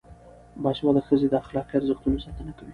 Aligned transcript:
باسواده 0.63 1.01
ښځې 1.07 1.27
د 1.29 1.33
اخلاقي 1.43 1.73
ارزښتونو 1.77 2.17
ساتنه 2.25 2.51
کوي. 2.57 2.69